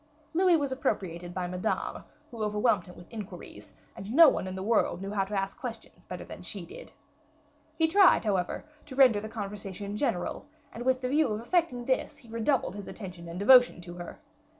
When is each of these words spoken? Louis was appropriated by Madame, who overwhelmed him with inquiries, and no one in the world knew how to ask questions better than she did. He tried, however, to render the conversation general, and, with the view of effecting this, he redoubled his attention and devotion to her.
Louis 0.33 0.57
was 0.57 0.71
appropriated 0.71 1.31
by 1.31 1.45
Madame, 1.45 2.05
who 2.31 2.41
overwhelmed 2.43 2.85
him 2.87 2.95
with 2.95 3.05
inquiries, 3.13 3.71
and 3.95 4.11
no 4.11 4.29
one 4.29 4.47
in 4.47 4.55
the 4.55 4.63
world 4.63 4.99
knew 4.99 5.11
how 5.11 5.25
to 5.25 5.39
ask 5.39 5.59
questions 5.59 6.05
better 6.05 6.25
than 6.25 6.41
she 6.41 6.65
did. 6.65 6.91
He 7.77 7.87
tried, 7.87 8.25
however, 8.25 8.65
to 8.87 8.95
render 8.95 9.21
the 9.21 9.29
conversation 9.29 9.95
general, 9.95 10.47
and, 10.73 10.85
with 10.85 11.01
the 11.01 11.09
view 11.09 11.27
of 11.27 11.39
effecting 11.41 11.85
this, 11.85 12.17
he 12.17 12.29
redoubled 12.29 12.73
his 12.75 12.87
attention 12.87 13.29
and 13.29 13.37
devotion 13.37 13.79
to 13.81 13.93
her. 13.93 14.19